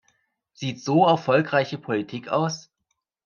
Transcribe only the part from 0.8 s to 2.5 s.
so erfolgreiche Politik